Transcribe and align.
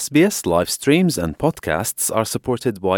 ስ 0.00 0.04
ስ 0.34 0.42
ስሪስ 0.74 1.14
ፖካ 1.40 1.66
ግ 2.84 2.92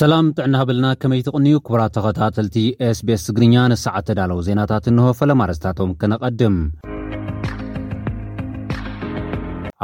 ሰላም 0.00 0.26
ጥዕና 0.34 0.64
ብልና 0.68 0.86
ከመይ 1.02 1.22
ትቕንዩ 1.26 1.54
ክቡራ 1.66 1.80
ተኸታተልቲ 1.96 2.56
ስbስ 2.98 3.24
ትግርኛ 3.28 3.54
ንሰዓት 3.72 4.04
ተዳለዉ 4.10 4.40
ዜናታት 4.48 4.84
እንሆ 4.92 5.06
ፈለማርስታቶም 5.20 5.92
ክነቐድም 6.02 6.56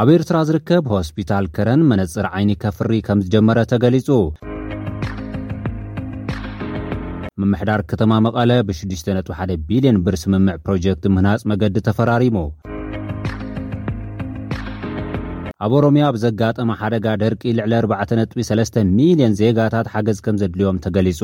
ኣብ 0.03 0.11
ኤርትራ 0.17 0.37
ዝርከብ 0.51 0.89
ሆስፒታል 0.97 1.47
ከረን 1.59 1.85
መነፅር 1.93 2.29
ዓይኒ 2.39 2.53
ከፍሪእ 2.65 3.07
ከም 3.09 3.23
ዝጀመረ 3.27 3.59
ተገሊጹ 3.73 4.11
ምምሕዳር 7.43 7.81
ከተማ 7.91 8.13
መቓለ 8.25 8.51
ብ61ቢልዮን 8.67 9.97
ብር 10.05 10.15
ስምምዕ 10.23 10.55
ፕሮጀክት 10.67 11.05
ምህናጽ 11.15 11.41
መገዲ 11.51 11.77
ተፈራሪሙ 11.87 12.37
ኣብ 15.65 15.73
ኦሮምያ 15.79 16.07
ብዘጋጠመ 16.15 16.71
ሓደጋ 16.81 17.07
ደርቂ 17.23 17.43
ልዕሊ 17.59 17.73
4.3,ልዮን 18.05 19.35
ዜጋታት 19.41 19.89
ሓገዝ 19.95 20.19
ከም 20.27 20.39
ዘድልዮም 20.43 20.81
ተገሊጹ 20.85 21.21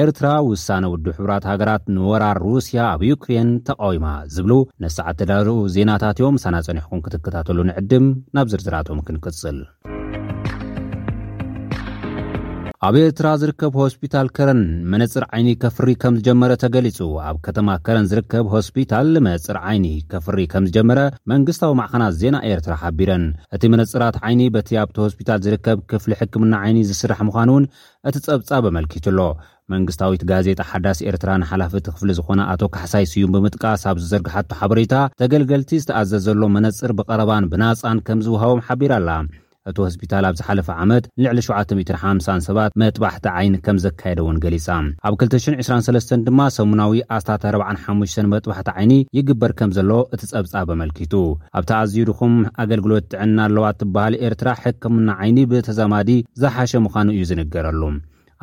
ኤርትራ 0.00 0.26
ውሳነ 0.50 0.84
ውድብ 0.92 1.08
ሕብራት 1.18 1.44
ሃገራት 1.52 1.84
ንወራር 1.96 2.38
ሩስያ 2.52 2.80
ኣብ 2.92 3.02
ዩክሬን 3.12 3.50
ተቃዊማ 3.70 4.06
ዝብሉ 4.36 4.52
ነስዓተዳርኡ 4.84 5.56
ዜናታት 5.76 6.20
እዮም 6.22 6.38
ሳናጸኒሕኩም 6.44 7.02
ክትከታተሉ 7.06 7.58
ንዕድም 7.70 8.06
ናብ 8.38 8.46
ዝርዝራቶም 8.54 9.02
ክንቅጽል 9.08 9.58
ኣብ 12.86 12.96
ኤርትራ 13.00 13.26
ዝርከብ 13.40 13.74
ሆስፒታል 13.80 14.28
ከረን 14.36 14.60
መነፅር 14.92 15.24
ዓይኒ 15.34 15.48
ከፍሪ 15.62 15.88
ከም 16.02 16.14
ዝጀመረ 16.18 16.52
ተገሊጹ 16.62 16.98
ኣብ 17.26 17.36
ከተማ 17.46 17.68
ከረን 17.86 18.08
ዝርከብ 18.10 18.46
ሆስፒታል 18.54 19.12
መነፅር 19.26 19.56
ዓይኒ 19.70 19.86
ከፍሪ 20.12 20.38
ከም 20.52 20.64
ዝጀመረ 20.68 20.98
መንግስታዊ 21.32 21.72
ማዕኸናት 21.80 22.14
ዜና 22.22 22.34
ኤርትራ 22.50 22.74
ሓቢረን 22.82 23.24
እቲ 23.56 23.62
መነፅራት 23.74 24.16
ዓይኒ 24.28 24.42
በቲ 24.56 24.72
ኣብቲ 24.84 24.96
ሆስፒታል 25.04 25.38
ዝርከብ 25.44 25.78
ክፍሊ 25.92 26.10
ሕክምና 26.22 26.54
ዓይኒ 26.64 26.80
ዝስራሕ 26.90 27.20
ምዃን 27.28 27.52
እውን 27.52 27.66
እቲ 28.10 28.16
ጸብጻብ 28.26 28.66
ኣመልኪቱ 28.72 29.06
ኣሎ 29.12 29.20
መንግስታዊት 29.74 30.24
ጋዜጣ 30.32 30.60
ሓዳስ 30.72 31.00
ኤርትራንሓላፊ 31.10 31.72
ትኽፍሊ 31.88 32.10
ዝኾነ 32.20 32.40
ኣቶ 32.54 32.62
ካሕሳይስዩም 32.76 33.34
ብምጥቃስ 33.36 33.84
ኣብ 33.92 34.00
ዝዘርግሓቱ 34.04 34.50
ሓበሬታ 34.62 34.94
ተገልገልቲ 35.22 35.70
ዝተኣዘዝ 35.84 36.24
ዘሎ 36.28 36.42
መነፅር 36.56 36.94
ብቐረባን 37.00 37.48
ብናፃን 37.54 38.00
ከም 38.08 38.22
ዝውሃቦም 38.28 38.64
ሓቢራ 38.68 38.92
ኣላ 39.02 39.08
እቲ 39.70 39.76
ሆስፒታል 39.86 40.24
ኣብ 40.28 40.34
ዝሓለፈ 40.38 40.68
ዓመት 40.82 41.04
ንልዕሊ750 41.22 42.38
ሰባት 42.46 42.72
መጥባሕቲ 42.82 43.26
ዓይን 43.38 43.54
ከም 43.64 43.76
ዘካየደ 43.84 44.18
ውን 44.26 44.40
ገሊጻ 44.44 44.68
ኣብ 45.08 45.12
223 45.18 46.14
ድማ 46.28 46.40
ሰሙናዊ 46.56 46.94
ኣስታ45 47.16 48.30
መጥባሕቲ 48.34 48.68
ዓይኒ 48.76 48.92
ይግበር 49.18 49.52
ከም 49.60 49.70
ዘለ 49.78 49.90
እቲ 50.14 50.22
ጸብጻብ 50.34 50.68
ኣመልኪቱ 50.76 51.14
ኣብቲ 51.60 51.70
ኣዝዩ 51.80 51.96
ድኹም 52.10 52.34
ኣገልግሎት 52.64 53.06
ጥዕና 53.14 53.38
ኣለዋት 53.48 53.78
ትበሃል 53.82 54.16
ኤርትራ 54.28 54.48
ሕክምና 54.64 55.08
ዓይኒ 55.24 55.38
ብተዘማዲ 55.52 56.10
ዘሓሸ 56.44 56.72
ምዃኑ 56.86 57.08
እዩ 57.16 57.22
ዝንገረሉ 57.32 57.80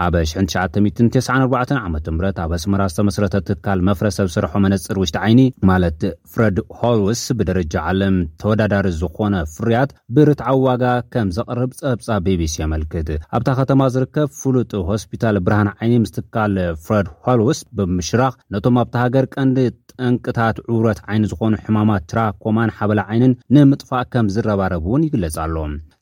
ኣብ 0.03 0.15
9994 0.31 1.71
ዓምት 1.85 2.05
ኣብ 2.43 2.51
ኣስመራ 2.57 2.81
ዝተመስረተ 2.91 3.35
ትካል 3.47 3.79
መፍረሰብ 3.89 4.27
ስርሖ 4.35 4.51
መነፅር 4.65 4.97
ውሽጢ 5.01 5.15
ዓይኒ 5.25 5.41
ማለት 5.69 6.01
ፍረድ 6.33 6.57
ሆልውስ 6.79 7.21
ብደረጃ 7.39 7.75
ዓለም 7.91 8.15
ተወዳዳሪ 8.41 8.85
ዝኾነ 8.99 9.35
ፍርያት 9.55 9.91
ብርትዓ 10.17 10.47
ዋጋ 10.67 10.83
ከም 11.15 11.29
ዘቐርብ 11.37 11.71
ጸብጻብ 11.81 12.21
ቤቢሲ 12.27 12.55
የመልክት 12.61 13.09
ኣብታ 13.37 13.47
ከተማ 13.59 13.81
ዝርከብ 13.95 14.29
ፍሉጥ 14.39 14.71
ሆስፒታል 14.91 15.37
ብርሃን 15.47 15.71
ዓይኒ 15.77 15.93
ምስ 16.05 16.13
ትካል 16.17 16.55
ፍረድ 16.87 17.09
ሆልውስ 17.27 17.61
ብምሽራኽ 17.79 18.35
ነቶም 18.55 18.77
ኣብታ 18.85 18.95
ሃገር 19.05 19.27
ቀንዲ 19.35 19.57
ጥንቅታት 19.93 20.57
ዑውረት 20.71 21.01
ዓይኒ 21.09 21.23
ዝኾኑ 21.33 21.53
ሕማማት 21.67 22.05
ትራኮማን 22.13 22.73
ሓበላ 22.79 22.99
ዓይንን 23.13 23.35
ንምጥፋእ 23.57 24.07
ከም 24.13 24.29
ዝረባረብ 24.35 24.83
እውን 24.89 25.05
ይግለጽ 25.09 25.37
ኣሎ 25.45 25.55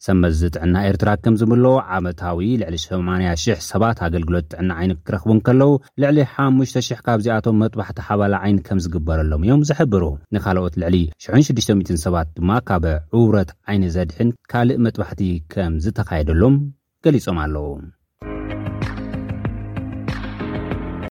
ሰመዚ 0.06 0.40
ጥዕና 0.56 0.76
ኤርትራ 0.90 1.10
ከምዝምለ 1.24 1.66
ዓመታዊ 1.98 2.40
ልዕሊ 2.62 2.76
800 2.84 3.64
ሰባት 3.70 3.98
ኣገልግሎት 4.08 4.46
ጥዕና 4.52 4.70
ዓይን 4.80 4.92
ክረኽቡን 5.08 5.40
ከለዉ 5.48 5.70
ልዕሊ 6.04 6.18
5,000 6.36 7.00
ካብዚኣቶም 7.08 7.58
መጥባሕቲ 7.64 8.00
ሓባለ 8.10 8.34
ዓይን 8.44 8.60
ከም 8.68 8.82
ዝግበረሎም 8.86 9.44
እዮም 9.48 9.64
ዘሕብሩ 9.72 10.04
ንካልኦት 10.38 10.76
ልዕሊ 10.86 10.96
660ሰባት 11.28 12.28
ድማ 12.38 12.50
ካበ 12.70 12.86
ዑውረት 13.18 13.52
ዓይኒ 13.72 13.84
ዘድሕን 13.98 14.32
ካልእ 14.54 14.82
መጥባሕቲ 14.88 15.22
ከም 15.56 15.74
ዝተኻየደሎም 15.86 16.58
ገሊፆም 17.06 17.38
ኣለዉ 17.46 17.68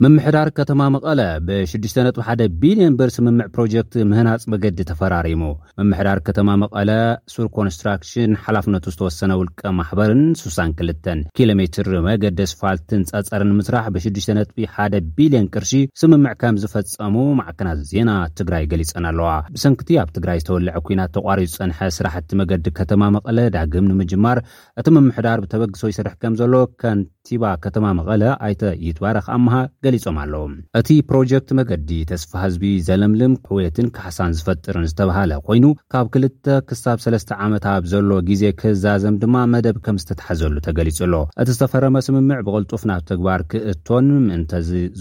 ምምሕዳር 0.04 0.48
ከተማ 0.56 0.80
መቐለ 0.94 1.20
ብ61ቢልዮን 1.48 2.94
ብር 2.98 3.10
ስምምዕ 3.14 3.46
ፕሮጀክት 3.54 3.92
ምህናፅ 4.10 4.42
መገዲ 4.52 4.78
ተፈራሪሙ 4.90 5.42
መምሕዳር 5.80 6.18
ከተማ 6.26 6.48
መቐለ 6.62 6.90
ሱር 7.34 7.46
ኮንስትራክሽን 7.56 8.32
ሓላፍነቱ 8.46 8.84
ዝተወሰነ 8.94 9.32
ውልቀ 9.42 9.60
ማሕበርን 9.78 10.20
62 10.40 11.08
ኪሎ 11.38 11.50
ሜትር 11.60 11.88
መገዲ 12.08 12.40
ስፋልትን 12.52 13.06
ፀፀርን 13.12 13.50
ንምስራሕ 13.52 13.86
ብ61ቢልዮን 13.94 15.48
ቅርሺ 15.54 15.72
ስምምዕ 16.00 16.34
ከም 16.42 16.58
ዝፈፀሙ 16.64 17.16
ማዕከናት 17.40 17.80
ዜና 17.92 18.10
ትግራይ 18.40 18.66
ገሊፀን 18.74 19.08
ኣለዋ 19.12 19.30
ብሰንቲ 19.56 19.90
ኣብ 20.04 20.10
ትግራይ 20.18 20.38
ዝተወልዐ 20.44 20.76
ኩናት 20.90 21.12
ተቋሪዙ 21.16 21.52
ፀንሐ 21.62 21.80
ስራሕቲ 22.00 22.30
መገዲ 22.42 22.68
ከተማ 22.80 23.02
መቐለ 23.16 23.38
ዳግም 23.56 23.88
ንምጅማር 23.92 24.38
እቲ 24.82 24.86
ምምሕዳር 24.98 25.38
ብተበግሶ 25.46 25.82
ይስርሕ 25.94 26.14
ከም 26.24 26.36
ዘሎ 26.42 26.54
ከንቲባ 26.84 27.42
ከተማ 27.66 27.84
መቐለ 28.00 28.22
ኣይተ 28.46 28.62
ይትባረክ 28.86 29.26
ኣመሃ 29.38 29.56
ገሊፆም 29.86 30.16
ኣለዎ 30.22 30.44
እቲ 30.78 30.88
ፕሮጀክት 31.08 31.48
መገዲ 31.58 31.90
ተስፋ 32.10 32.30
ህዝቢ 32.44 32.64
ዘለምልም 32.86 33.32
ሕውየትን 33.48 33.88
ካሓሳን 33.96 34.32
ዝፈጥርን 34.38 34.86
ዝተባሃለ 34.90 35.32
ኮይኑ 35.48 35.64
ካብ 35.92 36.06
2ልተ 36.20 36.46
ክሳብ 36.68 36.98
ሰለስተ 37.04 37.30
ዓመት 37.44 37.64
ብ 37.84 37.90
ዘሎ 37.92 38.10
ግዜ 38.30 38.42
ክህዛዘም 38.60 39.16
ድማ 39.24 39.36
መደብ 39.52 39.76
ከም 39.84 39.96
ዝተታሓዘሉ 40.04 40.54
ተገሊጹ 40.66 40.98
ሎ 41.12 41.20
እቲ 41.42 41.48
ዝተፈረመ 41.56 41.96
ስምምዕ 42.06 42.38
ብቅልጡፍ 42.48 42.84
ናብ 42.90 43.02
ተግባር 43.10 43.40
ክእቶን 43.52 44.08
ምእንተ 44.28 44.52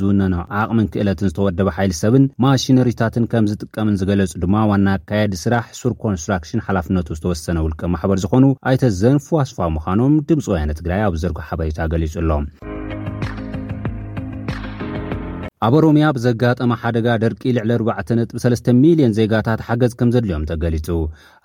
ዝውነነ 0.02 0.36
ዓቕሚን 0.62 0.90
ክእለትን 0.96 1.30
ዝተወደበ 1.32 1.70
ሓይል 1.78 1.94
ሰብን 2.02 2.26
ማሽነሪታትን 2.46 3.28
ከም 3.34 3.48
ዝጥቀምን 3.54 3.98
ዝገለፁ 4.04 4.34
ድማ 4.46 4.56
ዋና 4.72 4.88
ኣካየዲ 5.00 5.34
ስራሕ 5.46 5.66
ሱር 5.82 5.96
ኮንስትራክሽን 6.06 6.66
ሓላፍነቱ 6.70 7.10
ዝተወሰነ 7.20 7.58
ውልቀ 7.68 7.82
ማሕበር 7.96 8.22
ዝኾኑ 8.26 8.46
ኣይተ 8.72 8.84
ዘን 9.02 9.20
ፉ 9.28 9.42
ኣስፋ 9.46 9.58
ምዃኖም 9.80 10.16
ድምፂወዓይነት 10.32 10.80
ትግራይ 10.82 11.04
ኣብ 11.10 11.18
ዘርጎ 11.26 11.40
ሓበሬታ 11.50 11.80
ገሊጹ 11.94 12.16
ኣሎም 12.26 12.46
ኣብ 15.66 15.74
ኦሮምያ 15.80 16.06
ብዘጋጠመ 16.16 16.72
ሓደጋ 16.80 17.08
ደርቂ 17.24 17.42
ልዕሊ 17.58 17.70
4ዕ 17.92 18.10
ነጥ3ስሚልዮን 18.20 19.14
ዜጋታት 19.20 19.60
ሓገዝ 19.68 19.94
ከም 20.00 20.10
ዘድልዮም 20.14 20.48
ተገሊጹ 20.50 20.88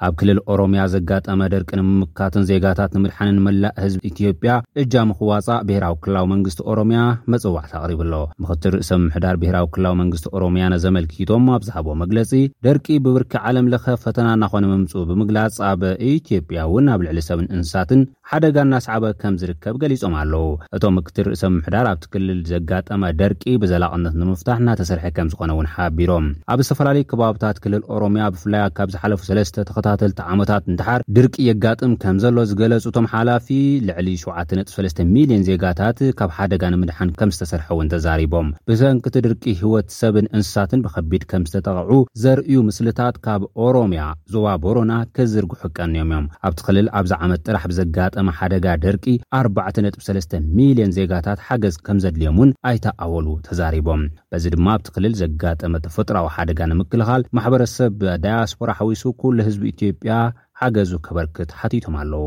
ኣብ 0.06 0.12
ክልል 0.20 0.38
ኦሮምያ 0.52 0.82
ዘጋጠመ 0.94 1.38
ደርቂ 1.54 1.70
ንምምካቱን 1.80 2.44
ዜጋታት 2.50 2.92
ንምድሓንን 2.96 3.36
ንመላእ 3.40 3.72
ህዝቢ 3.84 4.00
ኢትዮጵያ 4.10 4.52
እጃ 4.82 4.94
ምኽዋፃእ 5.10 5.62
ብሄራዊ 5.68 5.94
2ላዊ 6.06 6.26
መንግስቲ 6.32 6.60
ኦሮምያ 6.72 7.02
መጽዋዕት 7.34 7.74
ኣቕሪብ 7.80 8.02
ሎ 8.12 8.18
ምክትር 8.44 8.72
ርእሰብ 8.78 9.00
ምሕዳር 9.06 9.38
ብሄራዊ 9.42 9.64
2ላዊ 9.76 9.94
መንግስቲ 10.02 10.26
ኦሮምያ 10.38 10.64
ነዘመልኪቶም 10.74 11.46
ኣብ 11.58 11.64
ዝሃቦ 11.68 11.88
መግለፂ 12.02 12.32
ደርቂ 12.68 12.86
ብብርኪ 13.06 13.32
ዓለም 13.52 13.70
ለኸ 13.74 13.86
ፈተና 14.06 14.26
እናኾነ 14.38 14.64
ምምፁኡ 14.72 15.04
ብምግላጽ 15.12 15.56
ኣብ 15.70 15.80
ኢትዮጵያ 16.16 16.60
እውን 16.70 16.88
ኣብ 16.96 17.00
ልዕሊ 17.08 17.20
ሰብን 17.30 17.48
እንስሳትን 17.56 18.02
ሓደጋ 18.32 18.56
እናሰዕበ 18.64 19.04
ከም 19.20 19.36
ዝርከብ 19.42 19.76
ገሊፆም 19.82 20.12
ኣለዉ 20.18 20.42
እቶም 20.76 20.92
ምክትር 20.96 21.24
ርእሰ 21.30 21.42
ምሕዳር 21.54 21.86
ኣብቲ 21.92 22.04
ክልል 22.12 22.40
ዘጋጠመ 22.50 23.02
ደርቂ 23.20 23.42
ብዘላቕነት 23.62 24.14
ንምፍታሕ 24.20 24.58
እናተሰርሐ 24.62 25.04
ከም 25.16 25.28
ዝኾነ 25.32 25.50
እውን 25.54 25.68
ሓቢሮም 25.72 26.26
ኣብ 26.54 26.60
ዝተፈላለዩ 26.66 27.04
ከባብታት 27.12 27.56
ክልል 27.62 27.82
ኦሮምያ 27.94 28.26
ብፍላይ 28.34 28.62
ካብ 28.76 28.90
ዝሓለፉ 28.94 29.22
ሰለስተ 29.30 29.64
ተኸታተልቲ 29.70 30.18
ዓሞታት 30.34 30.62
እንድሓር 30.72 31.02
ድርቂ 31.16 31.34
የጋጥም 31.48 31.96
ከም 32.04 32.20
ዘሎ 32.24 32.36
ዝገለፁ 32.50 32.84
እቶም 32.92 33.08
ሓላፊ 33.14 33.48
ልዕሊ 33.88 34.06
73ሚልዮን 34.26 35.42
ዜጋታት 35.48 35.98
ካብ 36.20 36.32
ሓደጋ 36.38 36.62
ንምድሓን 36.76 37.10
ከም 37.22 37.32
ዝተሰርሐ 37.36 37.68
እውን 37.78 37.90
ተዛሪቦም 37.96 38.54
ብሰንቅቲ 38.70 39.16
ድርቂ 39.26 39.44
ህወት 39.64 39.90
ሰብን 39.98 40.28
እንስሳትን 40.36 40.84
ብከቢድ 40.86 41.24
ከም 41.34 41.42
ዝተጠቕዑ 41.54 41.98
ዘርእዩ 42.24 42.56
ምስልታት 42.70 43.18
ካብ 43.26 43.42
ኦሮምያ 43.66 44.06
ዞባ 44.36 44.46
ቦሮና 44.66 44.94
ክዝርጉሕቀንዮም 45.18 46.08
እዮም 46.14 46.30
ኣብቲ 46.46 46.60
ክልል 46.70 46.86
ኣብዛ 47.02 47.12
ዓመት 47.26 47.42
ጥራሕ 47.50 47.66
ብዘጋጥ 47.74 48.06
ደጋ 48.52 48.66
ደርቂ 48.84 49.04
43 49.38 50.34
ሚሊዮን 50.56 50.92
ዜጋታት 50.98 51.38
ሓገዝ 51.46 51.76
ከም 51.86 51.98
ዘድልዮም 52.04 52.38
ውን 52.40 52.50
ኣይተኣወሉ 52.70 53.26
ተዛሪቦም 53.46 54.02
በዚ 54.32 54.44
ድማ 54.54 54.66
ኣብቲ 54.76 54.88
ክልል 54.94 55.14
ዘጋጠመ 55.22 55.72
ተፈጥራዊ 55.84 56.26
ሓደጋ 56.36 56.60
ንምክልኻል 56.72 57.22
ማሕበረሰብ 57.38 57.96
ዳያስፖራ 58.24 58.70
ሓዊሱ 58.80 59.04
ኩህዝቢ 59.22 59.62
ኢትዮጵያ 59.74 60.12
ሓገዙ 60.62 60.92
ከበርክት 61.08 61.50
ሓቲቶም 61.60 61.96
ኣለዉ 62.02 62.24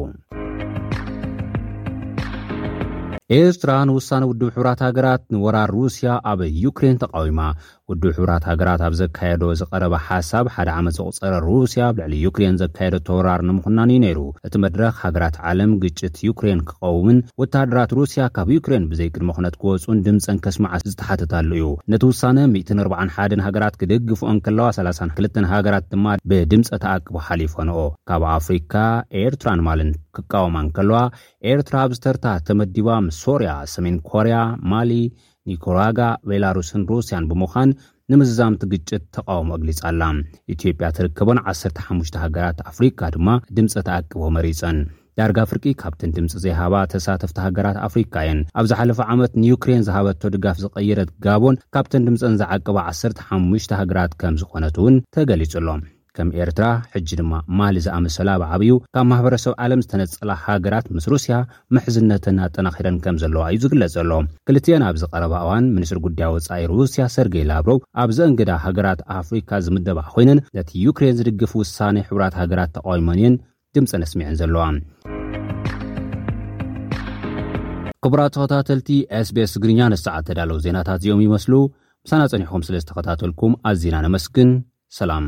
ኤርትራ 3.35 3.71
ንውሳነ 3.89 4.23
ውድብ 4.29 4.49
ሕብራት 4.55 4.79
ሃገራት 4.85 5.21
ንወራር 5.33 5.69
ሩስያ 5.75 6.07
ኣበ 6.31 6.39
ዩክሬን 6.63 6.97
ተቃዊማ 7.03 7.39
ውዱ 7.91 8.03
ሕብራት 8.17 8.43
ሃገራት 8.49 8.81
ኣብ 8.87 8.93
ዘካየዶ 8.99 9.41
ዝቐረበ 9.59 9.93
ሓሳብ 10.07 10.45
ሓደ 10.55 10.69
ዓመት 10.79 10.93
ዘቝፀረ 10.97 11.31
ሩስያ 11.45 11.81
ኣብ 11.89 11.95
ልዕሊ 12.01 12.13
ዩክሬን 12.25 12.59
ዘካየዶ 12.61 12.95
ተወራር 13.07 13.41
ንምኹናን 13.47 13.89
እዩ 13.95 13.99
ነይሩ 14.03 14.19
እቲ 14.47 14.53
መድረኽ 14.65 14.93
ሃገራት 15.05 15.35
ዓለም 15.49 15.71
ግጭት 15.81 16.15
ዩክሬን 16.27 16.59
ክቐውምን 16.69 17.17
ወታደራት 17.41 17.91
ሩስያ 17.97 18.21
ካብ 18.35 18.49
ዩክሬን 18.57 18.85
ብዘይ 18.91 19.09
ቅድሚ 19.15 19.31
ኩነት 19.39 19.57
ክወፁኡን 19.63 19.99
ድምፀን 20.05 20.39
ከስማዓስ 20.45 20.85
ዝተሓተታሉ 20.91 21.49
እዩ 21.59 21.67
ነቲ 21.93 22.03
ውሳነ 22.11 22.37
141ን 22.55 23.43
ሃገራት 23.47 23.77
ክደግፍኦ 23.81 24.29
ን 24.37 24.41
ከለዋ 24.45 24.69
32 24.79 25.41
ሃገራት 25.55 25.87
ድማ 25.95 26.07
ብድምፀ 26.31 26.71
ተኣቅቦ 26.85 27.15
ሓሊፎንኦ 27.27 27.75
ካብ 28.11 28.25
ኣፍሪካ 28.37 28.73
ኤርትራን 29.25 29.63
ማልን 29.67 29.91
ክቃወማ 30.15 30.55
እንከለዋ 30.67 31.01
ኤርትራ 31.51 31.75
ኣብ 31.85 31.91
ዝተርታ 31.99 32.25
ተመዲባ 32.47 32.87
ምስ 33.07 33.19
ሶርያ 33.25 33.51
ሰሜን 33.75 33.95
ኮርያ 34.09 34.37
ማሊ 34.71 34.89
ኒኮራጋ 35.49 35.99
ቤላሩስን 36.29 36.83
ሩስያን 36.89 37.25
ብምዃን 37.29 37.69
ንምዛምቲ 38.11 38.61
ግጭት 38.73 39.01
ተቃወሞ 39.15 39.49
እግሊጻ 39.55 39.79
ኣላ 39.89 40.03
ኢትዮጵያ 40.53 40.87
ትርከቦን 40.97 41.39
15ሽ 41.51 42.09
ሃገራት 42.23 42.57
ኣፍሪካ 42.71 42.99
ድማ 43.15 43.27
ድምፂ 43.57 43.73
ተኣቅቦ 43.87 44.21
መሪፆን 44.37 44.77
ዳርጋ 45.19 45.39
ፍርቂ 45.49 45.65
ካብተን 45.81 46.13
ድምፂ 46.17 46.33
ዘይሃባ 46.43 46.75
ተሳተፍቲ 46.93 47.37
ሃገራት 47.47 47.77
ኣፍሪካ 47.87 48.15
እየን 48.25 48.39
ኣብ 48.59 48.67
ዝ 48.69 48.77
ሓለፈ 48.79 48.99
ዓመት 49.15 49.33
ንዩክሬን 49.41 49.85
ዝሃበቶ 49.89 50.21
ድጋፍ 50.35 50.57
ዝቐይረት 50.63 51.11
ጋቦን 51.27 51.59
ካብተን 51.75 52.05
ድምፀን 52.07 52.39
ዝዓቅባ 52.43 52.77
15ሙሽተ 52.93 53.71
ሃገራት 53.81 54.13
ከም 54.23 54.37
ዝኾነት 54.43 54.77
እውን 54.81 54.97
ተገሊጹሎ 55.17 55.67
ከም 56.17 56.29
ኤርትራ 56.41 56.65
ሕጂ 56.93 57.09
ድማ 57.19 57.33
ማሊ 57.59 57.75
ዝኣምሰላ 57.85 58.29
ኣብ 58.37 58.41
ዓብዩ 58.55 58.71
ካብ 58.95 59.05
ማሕበረሰብ 59.11 59.53
ዓለም 59.65 59.79
ዝተነፀላ 59.85 60.31
ሃገራት 60.47 60.85
ምስ 60.95 61.05
ሩስያ 61.13 61.35
ምሕዝነተን 61.75 62.31
እናጠናኺረን 62.35 62.97
ከም 63.03 63.15
ዘለዋ 63.21 63.43
እዩ 63.55 63.59
ዝግለጽ 63.63 63.91
ዘሎ 63.97 64.11
ክልቲዮን 64.49 64.83
ኣብዚ 64.89 65.03
ቀረባ 65.13 65.33
እዋን 65.45 65.65
ምኒስትሪ 65.75 65.99
ጉዳይ 66.07 66.29
ወፃኢ 66.35 66.65
ሩስያ 66.73 67.05
ሰርገይ 67.15 67.45
ላብሮው 67.51 67.79
ኣብዚ 68.03 68.17
እንግዳ 68.31 68.51
ሃገራት 68.65 69.01
ኣፍሪካ 69.19 69.49
ዝምደባዕ 69.67 70.05
ኮይነን 70.17 70.41
ነቲ 70.57 70.71
ዩክሬን 70.87 71.17
ዝድግፍ 71.21 71.53
ውሳነ 71.61 71.95
ሕብራት 72.09 72.35
ሃገራት 72.41 72.71
ተቃዊሞን 72.77 73.17
እየን 73.21 73.35
ድምፂነስሚዐን 73.77 74.37
ዘለዋ 74.41 74.65
ክቡራት 78.05 78.31
ተኸታተልቲ 78.37 78.89
ስቤስ 79.31 79.51
ትግርኛ 79.57 79.81
ነሰዓ 79.93 80.15
ተዳለው 80.29 80.57
ዜናታት 80.67 80.99
እዚኦም 81.01 81.23
ይመስሉ 81.27 81.53
ምሳናፀኒሑኩም 82.05 82.65
ስለ 82.69 82.75
ዝተኸታተልኩም 82.83 83.55
ኣዚና 83.71 83.97
ነመስግን 84.07 84.51
ሰላም 85.01 85.27